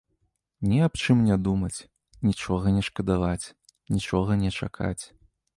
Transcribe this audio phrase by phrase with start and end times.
[0.69, 1.79] Ні аб чым не думаць,
[2.29, 3.45] нічога не шкадаваць,
[3.97, 4.99] нічога не чакаць.